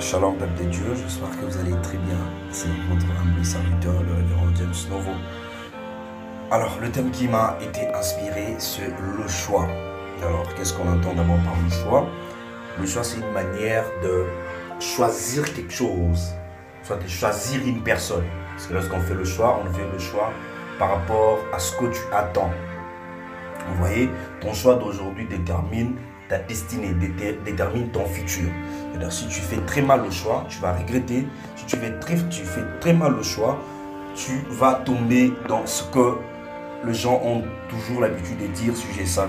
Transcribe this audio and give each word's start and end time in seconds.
Shalom, 0.00 0.36
peuple 0.36 0.62
de 0.62 0.68
Dieu, 0.70 0.94
j'espère 0.94 1.30
que 1.30 1.44
vous 1.44 1.58
allez 1.58 1.74
très 1.82 1.98
bien. 1.98 2.18
C'est 2.52 2.68
votre 2.88 3.06
humble 3.20 3.44
serviteur, 3.44 3.94
le 4.04 4.14
révérend 4.14 4.54
James 4.54 4.90
Novo. 4.90 5.10
Alors, 6.52 6.78
le 6.80 6.88
thème 6.88 7.10
qui 7.10 7.26
m'a 7.26 7.58
été 7.60 7.88
inspiré, 7.92 8.54
c'est 8.58 8.86
le 8.88 9.26
choix. 9.26 9.66
Alors, 10.22 10.46
qu'est-ce 10.54 10.72
qu'on 10.72 10.88
entend 10.88 11.14
d'abord 11.14 11.38
par 11.38 11.54
le 11.64 11.68
choix? 11.68 12.06
Le 12.78 12.86
choix, 12.86 13.02
c'est 13.02 13.18
une 13.18 13.32
manière 13.32 13.84
de 14.02 14.26
choisir 14.78 15.52
quelque 15.52 15.72
chose, 15.72 16.32
soit 16.84 16.96
de 16.96 17.08
choisir 17.08 17.66
une 17.66 17.82
personne. 17.82 18.24
Parce 18.52 18.68
que 18.68 18.74
lorsqu'on 18.74 19.00
fait 19.00 19.14
le 19.14 19.24
choix, 19.24 19.60
on 19.64 19.72
fait 19.72 19.90
le 19.92 19.98
choix 19.98 20.30
par 20.78 20.90
rapport 20.90 21.40
à 21.52 21.58
ce 21.58 21.76
que 21.76 21.86
tu 21.86 22.00
attends. 22.12 22.52
Vous 23.68 23.74
voyez, 23.74 24.08
ton 24.40 24.52
choix 24.54 24.76
d'aujourd'hui 24.76 25.26
détermine 25.26 25.96
ta 26.28 26.38
destinée, 26.38 26.94
détermine 27.44 27.88
ton 27.88 28.04
futur. 28.06 28.48
Si 29.10 29.28
tu 29.28 29.40
fais 29.40 29.60
très 29.66 29.82
mal 29.82 30.02
le 30.04 30.10
choix, 30.10 30.44
tu 30.48 30.58
vas 30.58 30.72
regretter. 30.72 31.26
Si 31.56 31.64
tu 31.66 31.76
fais 31.76 31.92
très, 32.80 32.92
mal 32.92 33.14
le 33.16 33.22
choix, 33.22 33.58
tu 34.14 34.44
vas 34.50 34.74
tomber 34.74 35.32
dans 35.48 35.64
ce 35.66 35.84
que 35.84 36.16
les 36.84 36.94
gens 36.94 37.20
ont 37.24 37.42
toujours 37.68 38.00
l'habitude 38.00 38.38
de 38.38 38.46
dire 38.48 38.76
si 38.76 38.86
je. 38.92 39.20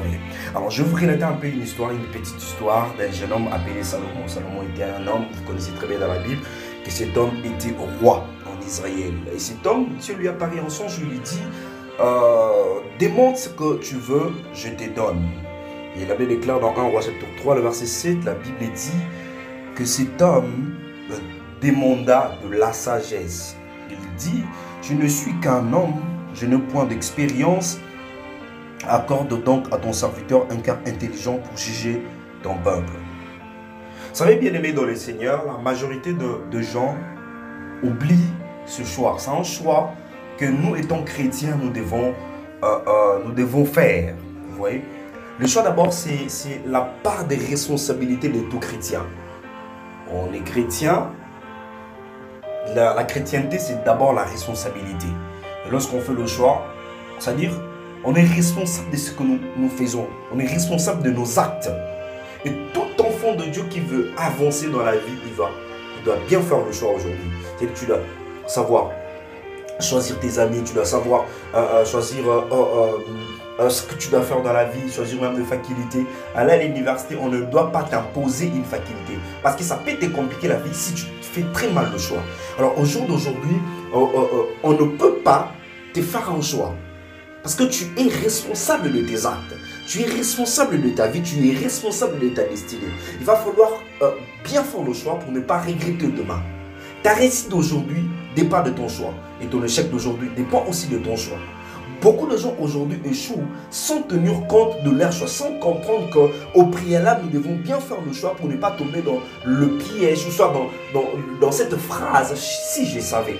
Alors, 0.55 0.69
je 0.69 0.83
vais 0.83 0.89
vous 0.89 0.95
relater 0.95 1.23
un 1.23 1.33
peu 1.33 1.47
une 1.47 1.61
histoire, 1.61 1.91
une 1.91 2.05
petite 2.07 2.37
histoire 2.37 2.93
d'un 2.97 3.11
jeune 3.11 3.31
homme 3.31 3.47
appelé 3.51 3.83
Salomon. 3.83 4.27
Salomon 4.27 4.63
était 4.63 4.83
un 4.83 5.07
homme, 5.07 5.25
vous 5.33 5.43
connaissez 5.43 5.71
très 5.71 5.87
bien 5.87 5.99
dans 5.99 6.07
la 6.07 6.19
Bible, 6.19 6.41
que 6.83 6.91
cet 6.91 7.15
homme 7.17 7.37
était 7.43 7.75
roi 8.01 8.25
en 8.45 8.65
Israël. 8.65 9.13
Et 9.33 9.39
cet 9.39 9.65
homme, 9.65 9.87
Dieu 9.99 10.15
lui 10.15 10.27
apparaît 10.27 10.59
en 10.59 10.69
songe, 10.69 10.99
lui 10.99 11.19
dit 11.19 11.41
euh, 11.99 12.81
Demande 12.99 13.37
ce 13.37 13.49
que 13.49 13.77
tu 13.79 13.95
veux, 13.95 14.31
je 14.53 14.69
te 14.69 14.89
donne. 14.93 15.48
Et 15.95 16.03
il 16.03 16.11
avait 16.11 16.27
déclaré 16.27 16.59
dans 16.61 16.75
1 16.77 16.89
roi 16.89 17.01
chapitre 17.01 17.25
3, 17.37 17.55
le 17.55 17.61
verset 17.61 17.85
7, 17.85 18.25
la 18.25 18.35
Bible 18.35 18.57
dit 18.73 18.91
que 19.75 19.85
cet 19.85 20.21
homme 20.21 20.75
euh, 21.11 21.15
demanda 21.61 22.37
de 22.43 22.55
la 22.55 22.73
sagesse. 22.73 23.55
Il 23.89 23.97
dit 24.17 24.43
Je 24.81 24.93
ne 24.93 25.07
suis 25.07 25.33
qu'un 25.39 25.73
homme 25.73 25.95
je 26.33 26.45
n'ai 26.45 26.57
point 26.57 26.85
d'expérience. 26.85 27.79
Accorde 28.87 29.43
donc 29.43 29.67
à 29.73 29.77
ton 29.77 29.91
serviteur 29.91 30.45
un 30.49 30.57
cœur 30.57 30.77
intelligent 30.87 31.37
pour 31.37 31.57
juger 31.57 32.01
ton 32.43 32.55
peuple. 32.55 32.93
Vous 34.09 34.15
savez, 34.15 34.37
bien 34.37 34.53
aimé 34.53 34.71
dans 34.71 34.85
le 34.85 34.95
Seigneur, 34.95 35.45
la 35.45 35.57
majorité 35.61 36.13
de, 36.13 36.61
gens 36.61 36.95
oublient 37.83 38.33
ce 38.65 38.83
choix. 38.83 39.15
C'est 39.19 39.31
un 39.31 39.43
choix 39.43 39.91
que 40.37 40.45
nous, 40.45 40.75
étant 40.75 41.03
chrétiens, 41.03 41.57
nous 41.61 41.69
devons, 41.69 42.13
euh, 42.63 42.79
euh, 42.87 43.19
nous 43.25 43.33
devons 43.33 43.65
faire. 43.65 44.15
Vous 44.49 44.57
voyez? 44.57 44.81
Le 45.39 45.47
choix 45.47 45.61
d'abord, 45.61 45.93
c'est 45.93 46.27
la 46.65 46.81
part 46.81 47.23
des 47.23 47.37
responsabilités 47.37 48.27
de 48.27 48.41
tout 48.49 48.59
chrétien. 48.59 49.05
On 50.11 50.33
est 50.33 50.43
chrétien. 50.43 51.11
La, 52.75 53.03
chrétienté, 53.05 53.57
c'est 53.57 53.85
d'abord 53.85 54.11
la 54.11 54.25
responsabilité 54.25 55.07
lorsqu'on 55.71 56.01
fait 56.01 56.13
le 56.13 56.27
choix, 56.27 56.65
c'est-à-dire, 57.19 57.51
on 58.03 58.15
est 58.15 58.25
responsable 58.25 58.91
de 58.91 58.97
ce 58.97 59.11
que 59.11 59.23
nous, 59.23 59.69
faisons. 59.69 60.07
On 60.33 60.39
est 60.39 60.45
responsable 60.45 61.03
de 61.03 61.11
nos 61.11 61.39
actes. 61.39 61.69
Et 62.43 62.51
tout 62.73 63.01
enfant 63.01 63.35
de 63.35 63.45
Dieu 63.45 63.63
qui 63.69 63.79
veut 63.79 64.11
avancer 64.17 64.67
dans 64.69 64.83
la 64.83 64.97
vie, 64.97 65.17
il 65.25 65.33
va, 65.35 65.49
il 65.97 66.03
doit 66.03 66.17
bien 66.27 66.41
faire 66.41 66.65
le 66.65 66.71
choix 66.73 66.89
aujourd'hui. 66.89 67.31
C'est-à-dire 67.57 67.77
tu 67.79 67.85
dois 67.85 67.99
savoir 68.45 68.91
choisir 69.79 70.19
tes 70.19 70.37
amis, 70.37 70.61
tu 70.65 70.73
dois 70.73 70.85
savoir 70.85 71.25
euh, 71.55 71.59
euh, 71.59 71.85
choisir 71.85 72.29
euh, 72.29 72.91
ce 73.67 73.83
que 73.83 73.95
tu 73.95 74.09
dois 74.09 74.21
faire 74.21 74.41
dans 74.41 74.53
la 74.53 74.65
vie, 74.65 74.91
choisir 74.91 75.21
même 75.21 75.35
des 75.35 75.43
facultés. 75.43 76.05
Aller 76.35 76.53
à 76.53 76.63
l'université, 76.63 77.17
on 77.19 77.27
ne 77.27 77.41
doit 77.41 77.71
pas 77.71 77.83
t'imposer 77.83 78.45
une 78.45 78.63
faculté. 78.63 79.19
Parce 79.43 79.55
que 79.55 79.63
ça 79.63 79.75
peut 79.75 79.93
te 79.93 80.05
compliquer 80.05 80.47
la 80.47 80.55
vie 80.55 80.73
si 80.73 80.93
tu 80.93 81.05
fais 81.21 81.43
très 81.53 81.69
mal 81.69 81.89
le 81.91 81.97
choix. 81.97 82.21
Alors 82.57 82.79
au 82.79 82.85
jour 82.85 83.05
d'aujourd'hui, 83.05 83.57
on 83.93 84.71
ne 84.71 84.97
peut 84.97 85.15
pas 85.23 85.51
te 85.93 86.01
faire 86.01 86.29
un 86.31 86.41
choix. 86.41 86.73
Parce 87.43 87.55
que 87.55 87.63
tu 87.63 87.85
es 87.97 88.07
responsable 88.07 88.91
de 88.91 89.01
tes 89.01 89.25
actes. 89.25 89.55
Tu 89.87 90.01
es 90.01 90.05
responsable 90.05 90.81
de 90.81 90.89
ta 90.89 91.07
vie. 91.07 91.21
Tu 91.21 91.49
es 91.49 91.57
responsable 91.57 92.19
de 92.19 92.29
ta 92.29 92.43
destinée. 92.43 92.89
Il 93.19 93.25
va 93.25 93.35
falloir 93.35 93.71
euh, 94.01 94.11
bien 94.43 94.61
faire 94.63 94.83
le 94.83 94.93
choix 94.93 95.17
pour 95.17 95.31
ne 95.31 95.39
pas 95.39 95.59
regretter 95.59 96.07
demain. 96.07 96.41
Ta 97.01 97.13
réussite 97.13 97.49
d'aujourd'hui 97.49 98.03
dépend 98.35 98.61
de 98.61 98.69
ton 98.71 98.87
choix. 98.87 99.13
Et 99.41 99.47
ton 99.47 99.63
échec 99.63 99.89
d'aujourd'hui 99.89 100.29
dépend 100.35 100.65
aussi 100.69 100.87
de 100.87 100.97
ton 100.97 101.15
choix. 101.15 101.37
Beaucoup 102.01 102.27
de 102.27 102.37
gens 102.37 102.55
aujourd'hui 102.61 102.99
échouent 103.03 103.43
sans 103.71 104.03
tenir 104.03 104.47
compte 104.47 104.81
de 104.83 104.91
leur 104.91 105.11
choix, 105.11 105.27
sans 105.27 105.51
comprendre 105.59 106.09
qu'au 106.11 106.65
préalable, 106.67 107.23
nous 107.25 107.41
devons 107.41 107.55
bien 107.55 107.79
faire 107.79 107.97
le 108.05 108.13
choix 108.13 108.35
pour 108.35 108.47
ne 108.47 108.55
pas 108.55 108.71
tomber 108.71 109.01
dans 109.01 109.19
le 109.45 109.77
piège, 109.77 110.25
ou 110.25 110.31
soit 110.31 110.53
dans, 111.41 111.51
cette 111.51 111.75
phrase, 111.75 112.33
si 112.35 112.85
je 112.85 113.01
savais. 113.01 113.39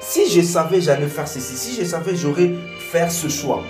Si 0.00 0.30
je 0.30 0.40
savais, 0.42 0.80
j'allais 0.80 1.08
faire 1.08 1.26
ceci. 1.26 1.56
Si 1.56 1.80
je 1.80 1.84
savais, 1.84 2.14
j'aurais 2.14 2.52
faire 2.78 3.10
ce 3.10 3.28
choix. 3.28 3.64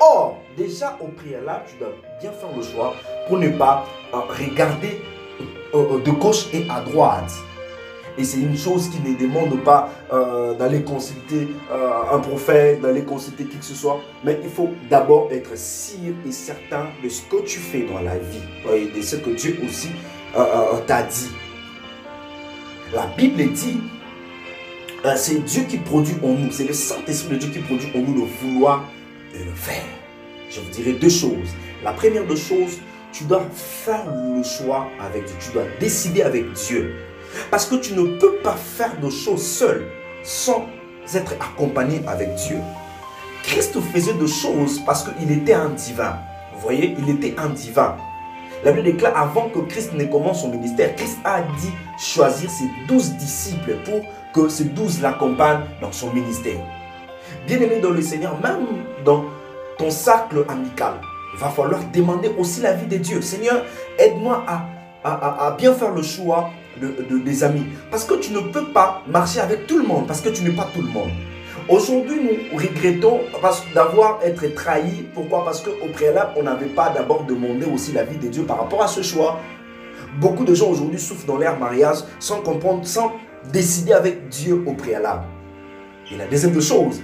Or, 0.00 0.38
déjà 0.56 0.96
au 1.00 1.08
préalable, 1.08 1.64
tu 1.68 1.76
dois 1.78 1.92
bien 2.20 2.32
faire 2.32 2.48
le 2.56 2.62
choix 2.62 2.94
pour 3.28 3.38
ne 3.38 3.50
pas 3.50 3.84
euh, 4.14 4.20
regarder 4.20 5.02
euh, 5.74 5.96
euh, 5.96 6.02
de 6.02 6.10
gauche 6.10 6.46
et 6.54 6.66
à 6.70 6.80
droite. 6.80 7.30
Et 8.18 8.24
c'est 8.24 8.38
une 8.38 8.56
chose 8.56 8.90
qui 8.90 9.00
ne 9.00 9.16
demande 9.16 9.62
pas 9.62 9.90
d'aller 10.58 10.82
consulter 10.82 11.48
un 12.12 12.18
prophète, 12.18 12.80
d'aller 12.80 13.02
consulter 13.02 13.44
qui 13.44 13.56
que 13.56 13.64
ce 13.64 13.74
soit. 13.74 14.00
Mais 14.24 14.38
il 14.42 14.50
faut 14.50 14.70
d'abord 14.88 15.28
être 15.30 15.56
sûr 15.56 16.14
et 16.26 16.32
certain 16.32 16.86
de 17.02 17.08
ce 17.08 17.22
que 17.22 17.42
tu 17.44 17.58
fais 17.58 17.82
dans 17.82 18.00
la 18.00 18.18
vie. 18.18 18.42
Et 18.74 18.96
de 18.96 19.02
ce 19.02 19.16
que 19.16 19.30
Dieu 19.30 19.60
aussi 19.64 19.90
t'a 20.86 21.02
dit. 21.02 21.30
La 22.92 23.06
Bible 23.16 23.52
dit 23.52 23.78
euh, 25.04 25.14
c'est 25.16 25.42
Dieu 25.44 25.62
qui 25.62 25.78
produit 25.78 26.16
en 26.22 26.34
nous, 26.34 26.50
c'est 26.50 26.66
le 26.66 26.74
Saint-Esprit 26.74 27.36
de 27.36 27.40
Dieu 27.40 27.50
qui 27.50 27.58
produit 27.60 27.88
en 27.94 28.00
nous 28.00 28.14
le 28.14 28.26
vouloir 28.42 28.84
et 29.34 29.44
le 29.44 29.52
faire. 29.52 29.84
Je 30.50 30.60
vous 30.60 30.68
dirai 30.68 30.92
deux 30.92 31.08
choses. 31.08 31.48
La 31.82 31.92
première 31.92 32.26
des 32.26 32.36
choses, 32.36 32.78
tu 33.10 33.24
dois 33.24 33.42
faire 33.54 34.04
le 34.12 34.42
choix 34.42 34.88
avec 35.00 35.24
Dieu. 35.24 35.34
Tu 35.40 35.52
dois 35.52 35.62
décider 35.78 36.20
avec 36.22 36.52
Dieu. 36.52 36.96
Parce 37.50 37.66
que 37.66 37.76
tu 37.76 37.94
ne 37.94 38.18
peux 38.18 38.36
pas 38.36 38.56
faire 38.56 38.98
de 39.00 39.10
choses 39.10 39.44
seul 39.44 39.86
sans 40.22 40.66
être 41.14 41.34
accompagné 41.40 42.02
avec 42.06 42.34
Dieu. 42.34 42.58
Christ 43.42 43.80
faisait 43.92 44.14
de 44.14 44.26
choses 44.26 44.80
parce 44.84 45.04
qu'il 45.04 45.30
était 45.32 45.54
un 45.54 45.70
divin. 45.70 46.18
Vous 46.54 46.60
voyez, 46.60 46.94
il 46.98 47.08
était 47.10 47.34
un 47.38 47.48
divin. 47.48 47.96
La 48.62 48.72
Bible 48.72 48.84
déclare 48.84 49.16
avant 49.16 49.48
que 49.48 49.60
Christ 49.60 49.94
ne 49.94 50.04
commence 50.04 50.42
son 50.42 50.50
ministère, 50.50 50.94
Christ 50.94 51.18
a 51.24 51.40
dit 51.40 51.72
choisir 51.98 52.50
ses 52.50 52.68
douze 52.86 53.12
disciples 53.14 53.76
pour 53.84 54.02
que 54.34 54.50
ces 54.50 54.64
douze 54.64 55.00
l'accompagnent 55.00 55.64
dans 55.80 55.92
son 55.92 56.12
ministère. 56.12 56.60
Bien-aimé 57.46 57.80
dans 57.80 57.90
le 57.90 58.02
Seigneur, 58.02 58.38
même 58.42 58.66
dans 59.04 59.24
ton 59.78 59.90
cercle 59.90 60.44
amical, 60.48 60.92
il 61.32 61.40
va 61.40 61.48
falloir 61.48 61.80
demander 61.92 62.30
aussi 62.38 62.60
la 62.60 62.74
vie 62.74 62.86
de 62.86 62.98
Dieu. 62.98 63.22
Seigneur, 63.22 63.64
aide-moi 63.98 64.44
à, 65.02 65.50
bien 65.56 65.72
faire 65.72 65.92
le 65.92 66.02
choix 66.02 66.50
de, 66.80 67.18
des 67.18 67.44
amis. 67.44 67.64
Parce 67.90 68.04
que 68.04 68.14
tu 68.14 68.32
ne 68.32 68.40
peux 68.40 68.66
pas 68.66 69.02
marcher 69.06 69.40
avec 69.40 69.66
tout 69.66 69.78
le 69.78 69.84
monde, 69.86 70.06
parce 70.06 70.20
que 70.20 70.28
tu 70.28 70.42
n'es 70.42 70.50
pas 70.50 70.68
tout 70.74 70.82
le 70.82 70.88
monde. 70.88 71.10
Aujourd'hui, 71.68 72.16
nous 72.20 72.58
regrettons 72.58 73.20
d'avoir 73.74 74.18
été 74.24 74.52
trahis. 74.54 75.04
Pourquoi? 75.14 75.44
Parce 75.44 75.62
qu'au 75.62 75.88
préalable, 75.92 76.32
on 76.36 76.42
n'avait 76.42 76.66
pas 76.66 76.90
d'abord 76.90 77.24
demandé 77.24 77.66
aussi 77.66 77.92
la 77.92 78.04
vie 78.04 78.18
de 78.18 78.28
Dieu 78.28 78.42
par 78.42 78.58
rapport 78.58 78.82
à 78.82 78.88
ce 78.88 79.02
choix. 79.02 79.38
Beaucoup 80.18 80.44
de 80.44 80.54
gens 80.54 80.68
aujourd'hui 80.68 80.98
souffrent 80.98 81.26
dans 81.26 81.36
leur 81.36 81.58
mariage 81.58 81.98
sans 82.18 82.40
comprendre, 82.40 82.84
sans 82.84 83.12
décider 83.52 83.92
avec 83.92 84.28
Dieu 84.28 84.64
au 84.66 84.72
préalable. 84.72 85.22
Et 86.12 86.16
la 86.16 86.26
deuxième 86.26 86.60
chose, 86.60 87.02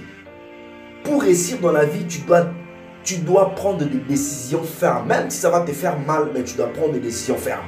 pour 1.03 1.21
réussir 1.21 1.59
dans 1.59 1.71
la 1.71 1.85
vie, 1.85 2.05
tu 2.05 2.19
dois, 2.19 2.47
tu 3.03 3.19
dois 3.19 3.55
prendre 3.55 3.85
des 3.85 3.99
décisions 3.99 4.63
fermes. 4.63 5.07
Même 5.07 5.29
si 5.29 5.39
ça 5.39 5.49
va 5.49 5.61
te 5.61 5.71
faire 5.71 5.97
mal, 5.99 6.31
mais 6.33 6.43
tu 6.43 6.57
dois 6.57 6.67
prendre 6.67 6.91
des 6.91 6.99
décisions 6.99 7.37
fermes. 7.37 7.63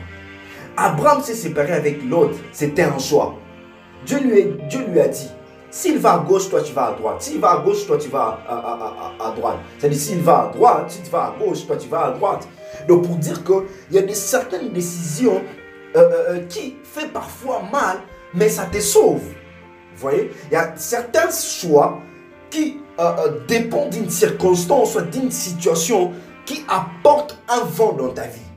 Abraham 0.79 1.21
s'est 1.21 1.35
séparé 1.35 1.73
avec 1.73 2.03
l'autre, 2.03 2.35
c'était 2.53 2.83
un 2.83 2.97
choix. 2.97 3.35
Dieu 4.05 4.19
lui, 4.19 4.99
a 4.99 5.07
dit, 5.09 5.29
s'il 5.69 5.99
va 5.99 6.13
à 6.13 6.19
gauche, 6.19 6.49
toi 6.49 6.61
tu 6.61 6.73
vas 6.73 6.87
à 6.87 6.93
droite. 6.93 7.21
S'il 7.21 7.39
va 7.39 7.51
à 7.51 7.57
gauche, 7.59 7.85
toi 7.85 7.97
tu 7.97 8.07
vas 8.07 8.39
à, 8.47 9.33
droite. 9.35 9.57
C'est-à-dire 9.77 9.99
s'il 9.99 10.21
va 10.21 10.43
à 10.43 10.47
droite, 10.53 10.85
si 10.87 11.01
tu 11.01 11.11
vas 11.11 11.25
à 11.25 11.35
gauche, 11.37 11.67
toi 11.67 11.75
tu 11.75 11.89
vas 11.89 12.05
à 12.05 12.11
droite. 12.11 12.47
Donc 12.87 13.05
pour 13.05 13.17
dire 13.17 13.43
qu'il 13.43 13.63
y 13.91 13.97
a 13.97 14.01
des 14.01 14.15
certaines 14.15 14.71
décisions 14.71 15.41
euh, 15.95 15.99
euh, 15.99 16.29
euh, 16.29 16.39
qui 16.47 16.77
fait 16.83 17.07
parfois 17.11 17.61
mal, 17.71 17.97
mais 18.33 18.47
ça 18.47 18.65
te 18.65 18.79
sauve. 18.79 19.21
Vous 19.21 20.01
voyez? 20.01 20.31
Il 20.49 20.53
y 20.53 20.57
a 20.57 20.73
certains 20.77 21.29
choix 21.29 21.99
qui 22.49 22.77
dépendent 23.47 23.91
d'une 23.91 24.09
circonstance, 24.09 24.97
d'une 25.11 25.31
situation 25.31 26.11
qui 26.45 26.65
apporte 26.67 27.37
un 27.47 27.63
vent 27.63 27.93
dans 27.93 28.09
ta 28.09 28.23
vie. 28.23 28.48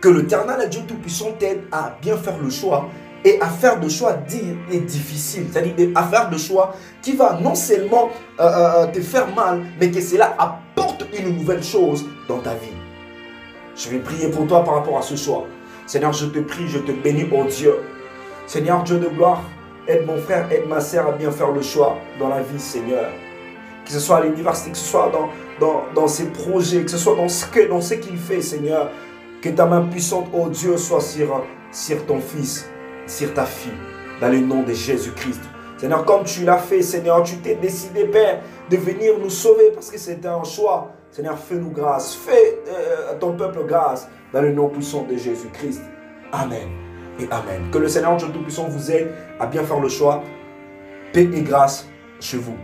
Que 0.00 0.08
l'éternel 0.08 0.68
Dieu 0.68 0.82
Tout-Puissant 0.86 1.32
t'aide 1.38 1.62
à 1.72 1.96
bien 2.00 2.16
faire 2.16 2.38
le 2.38 2.50
choix 2.50 2.88
et 3.24 3.40
à 3.40 3.48
faire 3.48 3.80
de 3.80 3.88
choix 3.88 4.12
dire 4.12 4.56
et 4.70 4.78
difficile. 4.78 5.46
C'est-à-dire 5.50 5.90
à 5.94 6.04
faire 6.04 6.30
de 6.30 6.38
choix 6.38 6.74
qui 7.02 7.12
va 7.12 7.38
non 7.42 7.54
seulement 7.54 8.10
euh, 8.38 8.86
te 8.86 9.00
faire 9.00 9.34
mal, 9.34 9.62
mais 9.80 9.90
que 9.90 10.00
cela 10.00 10.36
apporte 10.38 11.06
une 11.18 11.36
nouvelle 11.36 11.62
chose 11.62 12.06
dans 12.28 12.38
ta 12.38 12.54
vie. 12.54 12.76
Je 13.74 13.90
vais 13.90 13.98
prier 13.98 14.28
pour 14.28 14.46
toi 14.46 14.62
par 14.64 14.74
rapport 14.74 14.98
à 14.98 15.02
ce 15.02 15.16
choix. 15.16 15.46
Seigneur, 15.86 16.12
je 16.12 16.26
te 16.26 16.38
prie, 16.38 16.68
je 16.68 16.78
te 16.78 16.92
bénis, 16.92 17.26
oh 17.32 17.44
Dieu. 17.44 17.74
Seigneur, 18.46 18.82
Dieu 18.84 18.98
de 18.98 19.08
gloire, 19.08 19.42
aide 19.88 20.06
mon 20.06 20.18
frère, 20.18 20.50
aide 20.52 20.68
ma 20.68 20.80
sœur 20.80 21.08
à 21.08 21.12
bien 21.12 21.30
faire 21.30 21.50
le 21.50 21.62
choix 21.62 21.96
dans 22.18 22.28
la 22.28 22.42
vie, 22.42 22.60
Seigneur. 22.60 23.10
Que 23.84 23.92
ce 23.92 24.00
soit 24.00 24.18
à 24.18 24.20
l'université, 24.24 24.70
que 24.70 24.78
ce 24.78 24.88
soit 24.88 25.10
dans, 25.12 25.28
dans, 25.60 25.82
dans 25.94 26.08
ses 26.08 26.26
projets, 26.26 26.82
que 26.82 26.90
ce 26.90 26.98
soit 26.98 27.16
dans 27.16 27.28
ce 27.28 27.46
qu'il 27.46 27.68
ce 27.82 27.94
qu'il 27.94 28.18
fait, 28.18 28.40
Seigneur. 28.40 28.90
Que 29.46 29.52
ta 29.52 29.64
main 29.64 29.82
puissante, 29.82 30.26
oh 30.34 30.48
Dieu, 30.48 30.76
soit 30.76 31.00
sur, 31.00 32.04
ton 32.04 32.18
fils, 32.18 32.68
sur 33.06 33.32
ta 33.32 33.44
fille, 33.44 33.70
dans 34.20 34.28
le 34.28 34.40
nom 34.40 34.64
de 34.64 34.72
Jésus-Christ. 34.72 35.40
Seigneur, 35.76 36.04
comme 36.04 36.24
tu 36.24 36.42
l'as 36.44 36.58
fait, 36.58 36.82
Seigneur, 36.82 37.22
tu 37.22 37.36
t'es 37.36 37.54
décidé, 37.54 38.06
Père, 38.06 38.40
de 38.68 38.76
venir 38.76 39.12
nous 39.22 39.30
sauver 39.30 39.70
parce 39.72 39.88
que 39.88 39.98
c'était 39.98 40.26
un 40.26 40.42
choix. 40.42 40.90
Seigneur, 41.12 41.38
fais-nous 41.38 41.70
grâce. 41.70 42.16
Fais 42.16 42.58
euh, 42.66 43.12
à 43.12 43.14
ton 43.14 43.36
peuple 43.36 43.64
grâce 43.68 44.08
dans 44.32 44.42
le 44.42 44.52
nom 44.52 44.68
puissant 44.68 45.06
de 45.08 45.16
Jésus-Christ. 45.16 45.80
Amen 46.32 46.68
et 47.20 47.28
Amen. 47.30 47.70
Que 47.70 47.78
le 47.78 47.86
Seigneur 47.86 48.16
Dieu 48.16 48.26
Tout-Puissant 48.32 48.66
vous 48.68 48.90
aide 48.90 49.12
à 49.38 49.46
bien 49.46 49.62
faire 49.62 49.78
le 49.78 49.88
choix. 49.88 50.24
Paix 51.12 51.28
et 51.32 51.42
grâce 51.42 51.86
chez 52.18 52.38
vous. 52.38 52.56